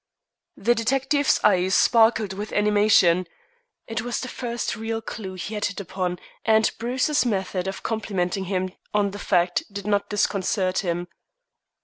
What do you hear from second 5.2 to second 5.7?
he had